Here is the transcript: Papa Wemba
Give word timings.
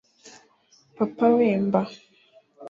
Papa 0.97 1.25
Wemba 1.35 1.81